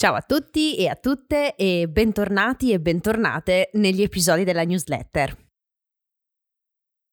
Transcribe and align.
Ciao 0.00 0.14
a 0.14 0.22
tutti 0.22 0.76
e 0.76 0.86
a 0.86 0.94
tutte 0.94 1.56
e 1.56 1.88
bentornati 1.88 2.70
e 2.70 2.78
bentornate 2.78 3.70
negli 3.72 4.00
episodi 4.00 4.44
della 4.44 4.62
newsletter. 4.62 5.36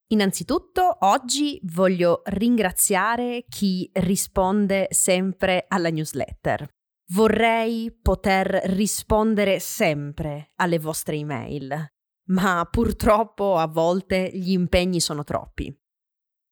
Innanzitutto 0.09 0.97
oggi 0.99 1.59
voglio 1.63 2.21
ringraziare 2.25 3.45
chi 3.49 3.89
risponde 3.91 4.85
sempre 4.91 5.65
alla 5.67 5.89
newsletter. 5.89 6.67
Vorrei 7.07 7.91
poter 7.91 8.49
rispondere 8.65 9.57
sempre 9.59 10.51
alle 10.57 10.77
vostre 10.77 11.15
email, 11.15 11.87
ma 12.25 12.67
purtroppo 12.69 13.55
a 13.55 13.65
volte 13.65 14.29
gli 14.31 14.51
impegni 14.51 14.99
sono 14.99 15.23
troppi. 15.23 15.75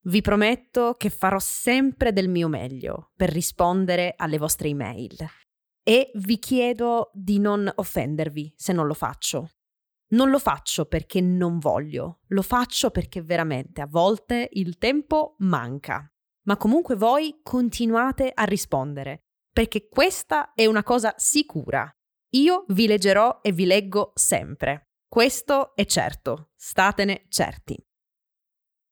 Vi 0.06 0.22
prometto 0.22 0.96
che 0.98 1.12
farò 1.12 1.38
sempre 1.38 2.12
del 2.12 2.28
mio 2.28 2.48
meglio 2.48 3.12
per 3.16 3.30
rispondere 3.30 4.16
alle 4.18 4.40
vostre 4.40 4.70
email 4.70 5.16
e 5.84 6.12
vi 6.16 6.40
chiedo 6.40 7.12
di 7.14 7.40
non 7.40 7.70
offendervi 7.76 8.54
se 8.56 8.74
non 8.74 8.88
lo 8.88 8.94
faccio. 8.94 9.50
Non 10.14 10.30
lo 10.30 10.40
faccio 10.40 10.86
perché 10.86 11.22
non 11.22 11.60
voglio, 11.60 12.20
lo 12.28 12.42
faccio 12.42 12.92
perché 12.92 13.22
veramente 13.22 13.82
a 13.82 13.88
volte 13.88 14.48
il 14.54 14.78
tempo 14.78 15.36
manca. 15.40 16.08
Ma 16.44 16.58
comunque 16.58 16.96
voi 16.96 17.40
continuate 17.42 18.32
a 18.34 18.44
rispondere, 18.44 19.26
perché 19.52 19.88
questa 19.88 20.54
è 20.54 20.66
una 20.66 20.84
cosa 20.84 21.14
sicura. 21.18 21.92
Io 22.36 22.66
vi 22.70 22.88
leggerò 22.88 23.40
e 23.42 23.52
vi 23.52 23.66
leggo 23.66 24.12
sempre. 24.16 24.90
Questo 25.08 25.76
è 25.76 25.86
certo, 25.86 26.52
statene 26.56 27.26
certi. 27.30 27.78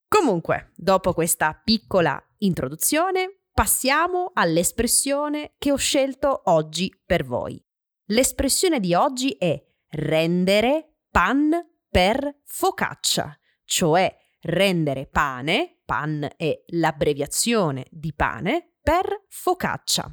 Comunque, 0.08 0.72
dopo 0.76 1.14
questa 1.14 1.54
piccola 1.54 2.22
introduzione, 2.40 3.41
passiamo 3.54 4.32
all'espressione 4.34 5.54
che 5.58 5.72
ho 5.72 5.78
scelto 5.78 6.42
oggi 6.46 6.94
per 7.06 7.26
voi. 7.26 7.62
L'espressione 8.08 8.80
di 8.80 8.94
oggi 8.94 9.32
è 9.32 9.62
rendere 9.92 10.98
pan 11.10 11.52
per 11.90 12.42
focaccia, 12.46 13.38
cioè 13.66 14.16
rendere 14.42 15.08
pane, 15.08 15.82
pan 15.86 16.28
è 16.36 16.64
l'abbreviazione 16.68 17.86
di 17.90 18.14
pane, 18.14 18.78
per 18.82 19.26
focaccia. 19.30 20.12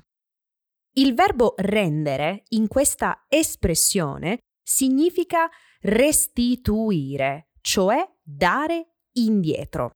Il 0.97 1.15
verbo 1.15 1.55
rendere 1.57 2.43
in 2.49 2.69
questa 2.69 3.25
espressione 3.29 4.39
significa 4.63 5.49
restituire, 5.81 7.51
cioè 7.61 8.07
dare 8.23 8.97
indietro. 9.13 9.93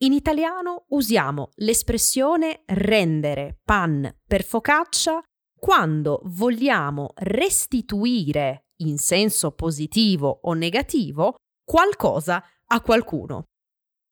In 0.00 0.12
italiano 0.12 0.84
usiamo 0.88 1.52
l'espressione 1.54 2.64
rendere 2.66 3.60
pan 3.64 4.14
per 4.26 4.44
focaccia 4.44 5.22
quando 5.58 6.20
vogliamo 6.24 7.12
restituire 7.14 8.66
in 8.80 8.98
senso 8.98 9.52
positivo 9.52 10.40
o 10.42 10.52
negativo 10.52 11.36
qualcosa 11.64 12.44
a 12.66 12.80
qualcuno. 12.82 13.44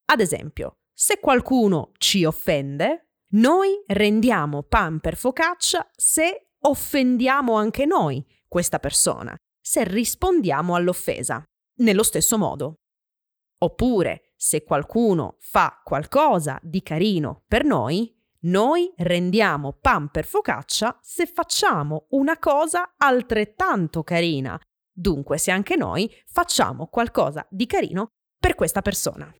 Ad 0.06 0.20
esempio, 0.20 0.76
se 0.90 1.20
qualcuno 1.20 1.90
ci 1.98 2.24
offende, 2.24 3.10
noi 3.34 3.78
rendiamo 3.86 4.62
pan 4.62 5.00
per 5.00 5.16
focaccia 5.16 5.86
se 5.94 6.52
offendiamo 6.60 7.56
anche 7.56 7.84
noi 7.84 8.24
questa 8.48 8.78
persona, 8.78 9.36
se 9.60 9.84
rispondiamo 9.84 10.74
all'offesa, 10.74 11.44
nello 11.80 12.02
stesso 12.02 12.38
modo. 12.38 12.76
Oppure, 13.58 14.32
se 14.36 14.62
qualcuno 14.62 15.36
fa 15.38 15.80
qualcosa 15.82 16.58
di 16.62 16.82
carino 16.82 17.44
per 17.46 17.64
noi, 17.64 18.14
noi 18.44 18.92
rendiamo 18.96 19.72
pan 19.72 20.10
per 20.10 20.26
focaccia 20.26 20.98
se 21.02 21.26
facciamo 21.26 22.06
una 22.10 22.38
cosa 22.38 22.94
altrettanto 22.96 24.02
carina. 24.02 24.58
Dunque, 24.92 25.38
se 25.38 25.50
anche 25.50 25.76
noi 25.76 26.10
facciamo 26.26 26.88
qualcosa 26.88 27.46
di 27.50 27.66
carino 27.66 28.08
per 28.38 28.54
questa 28.54 28.82
persona. 28.82 29.34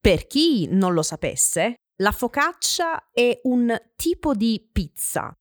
Per 0.00 0.26
chi 0.26 0.68
non 0.70 0.94
lo 0.94 1.02
sapesse, 1.02 1.74
la 2.00 2.12
focaccia 2.12 3.10
è 3.12 3.40
un 3.44 3.76
tipo 3.96 4.34
di 4.34 4.68
pizza, 4.72 5.32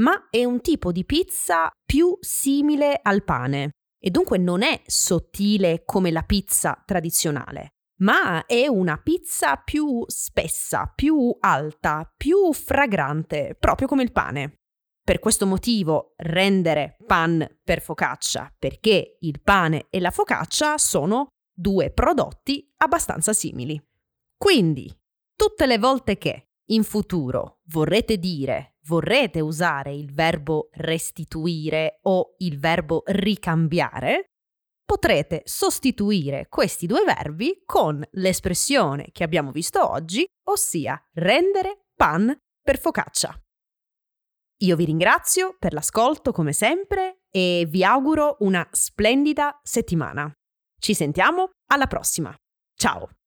ma 0.00 0.28
è 0.30 0.44
un 0.44 0.60
tipo 0.60 0.92
di 0.92 1.04
pizza 1.04 1.70
più 1.84 2.16
simile 2.20 2.98
al 3.02 3.24
pane 3.24 3.70
e 4.00 4.10
dunque 4.10 4.38
non 4.38 4.62
è 4.62 4.80
sottile 4.86 5.84
come 5.84 6.10
la 6.12 6.22
pizza 6.22 6.80
tradizionale 6.86 7.72
ma 7.98 8.46
è 8.46 8.66
una 8.66 8.96
pizza 8.98 9.56
più 9.56 10.04
spessa, 10.06 10.92
più 10.94 11.36
alta, 11.40 12.12
più 12.16 12.52
fragrante, 12.52 13.56
proprio 13.58 13.88
come 13.88 14.02
il 14.02 14.12
pane. 14.12 14.54
Per 15.02 15.18
questo 15.20 15.46
motivo 15.46 16.12
rendere 16.16 16.96
pan 17.06 17.46
per 17.64 17.80
focaccia, 17.80 18.54
perché 18.58 19.16
il 19.20 19.40
pane 19.40 19.86
e 19.88 20.00
la 20.00 20.10
focaccia 20.10 20.76
sono 20.76 21.28
due 21.50 21.90
prodotti 21.90 22.70
abbastanza 22.76 23.32
simili. 23.32 23.82
Quindi, 24.36 24.94
tutte 25.34 25.66
le 25.66 25.78
volte 25.78 26.18
che 26.18 26.48
in 26.70 26.84
futuro 26.84 27.60
vorrete 27.68 28.18
dire, 28.18 28.76
vorrete 28.86 29.40
usare 29.40 29.94
il 29.94 30.12
verbo 30.12 30.68
restituire 30.72 31.98
o 32.02 32.34
il 32.38 32.58
verbo 32.58 33.02
ricambiare, 33.06 34.26
potrete 34.88 35.42
sostituire 35.44 36.46
questi 36.48 36.86
due 36.86 37.04
verbi 37.04 37.62
con 37.66 38.02
l'espressione 38.12 39.10
che 39.12 39.22
abbiamo 39.22 39.52
visto 39.52 39.86
oggi, 39.86 40.26
ossia 40.48 40.98
rendere 41.12 41.88
pan 41.94 42.34
per 42.62 42.78
focaccia. 42.78 43.38
Io 44.62 44.76
vi 44.76 44.86
ringrazio 44.86 45.56
per 45.58 45.74
l'ascolto 45.74 46.32
come 46.32 46.54
sempre 46.54 47.18
e 47.30 47.66
vi 47.68 47.84
auguro 47.84 48.38
una 48.40 48.66
splendida 48.70 49.60
settimana. 49.62 50.32
Ci 50.80 50.94
sentiamo 50.94 51.50
alla 51.70 51.86
prossima. 51.86 52.34
Ciao! 52.74 53.17